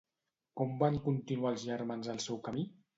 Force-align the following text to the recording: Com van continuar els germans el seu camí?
Com 0.61 0.73
van 0.79 0.97
continuar 1.09 1.55
els 1.57 1.69
germans 1.69 2.13
el 2.19 2.27
seu 2.29 2.45
camí? 2.51 2.71